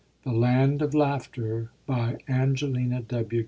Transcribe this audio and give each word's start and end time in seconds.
THE 0.23 0.31
LAND 0.31 0.81
OF 0.81 0.95
LAUGHTER 0.95 1.69
ANGELINA 1.87 3.03
W. 3.03 3.39